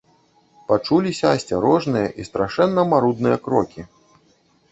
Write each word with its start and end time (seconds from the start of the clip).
Пачуліся 0.69 1.25
асцярожныя 1.39 2.07
і 2.23 2.25
страшэнна 2.29 2.81
марудныя 2.93 3.37
крокі. 3.49 3.81